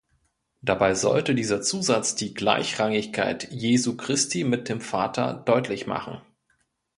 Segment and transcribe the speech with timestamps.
[0.63, 6.19] Dabei sollte dieser Zusatz die Gleichrangigkeit Jesu Christi mit dem Vater deutlich machen.